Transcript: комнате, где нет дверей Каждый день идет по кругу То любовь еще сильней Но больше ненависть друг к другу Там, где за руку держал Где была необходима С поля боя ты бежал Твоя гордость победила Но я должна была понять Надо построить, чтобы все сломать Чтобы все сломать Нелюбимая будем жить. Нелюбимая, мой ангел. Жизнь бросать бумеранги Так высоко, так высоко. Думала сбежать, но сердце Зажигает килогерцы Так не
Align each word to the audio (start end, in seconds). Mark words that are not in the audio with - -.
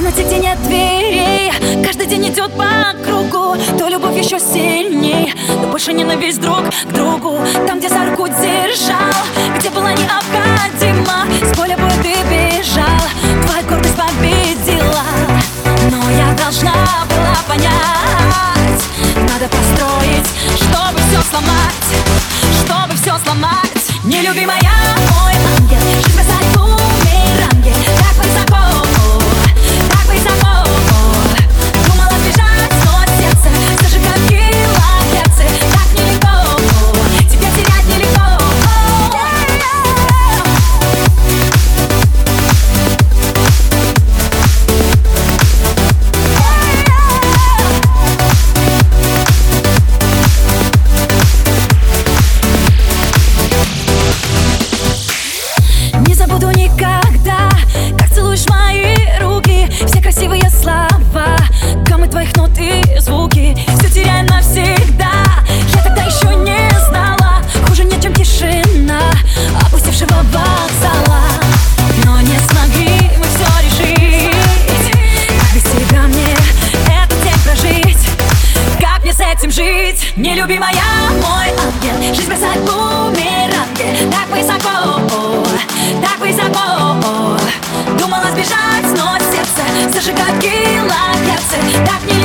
комнате, 0.00 0.22
где 0.22 0.38
нет 0.38 0.62
дверей 0.62 1.52
Каждый 1.84 2.06
день 2.06 2.28
идет 2.28 2.50
по 2.52 2.64
кругу 3.04 3.56
То 3.78 3.88
любовь 3.88 4.16
еще 4.16 4.38
сильней 4.38 5.34
Но 5.60 5.68
больше 5.68 5.92
ненависть 5.92 6.40
друг 6.40 6.64
к 6.70 6.92
другу 6.92 7.38
Там, 7.66 7.78
где 7.78 7.88
за 7.90 8.06
руку 8.06 8.26
держал 8.26 9.12
Где 9.58 9.68
была 9.68 9.92
необходима 9.92 11.26
С 11.42 11.56
поля 11.56 11.76
боя 11.76 11.92
ты 12.02 12.14
бежал 12.30 13.00
Твоя 13.44 13.62
гордость 13.62 13.94
победила 13.94 15.04
Но 15.90 16.10
я 16.12 16.32
должна 16.34 16.72
была 17.10 17.36
понять 17.46 18.82
Надо 19.16 19.48
построить, 19.48 20.28
чтобы 20.56 20.98
все 21.08 21.20
сломать 21.28 21.90
Чтобы 22.64 22.94
все 22.94 23.18
сломать 23.22 24.04
Нелюбимая 24.04 24.69
будем 79.50 79.52
жить. 79.52 80.12
Нелюбимая, 80.16 80.72
мой 81.22 81.48
ангел. 81.48 82.14
Жизнь 82.14 82.28
бросать 82.28 82.58
бумеранги 82.60 84.10
Так 84.10 84.28
высоко, 84.30 85.02
так 86.00 86.18
высоко. 86.20 87.36
Думала 87.98 88.30
сбежать, 88.32 88.86
но 88.96 89.18
сердце 89.18 89.62
Зажигает 89.92 90.40
килогерцы 90.40 91.56
Так 91.86 92.02
не 92.06 92.19